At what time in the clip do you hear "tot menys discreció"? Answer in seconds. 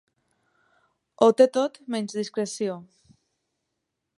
1.57-2.79